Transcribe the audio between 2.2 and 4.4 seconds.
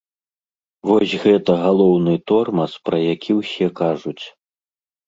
тормаз, пра які ўсе кажуць.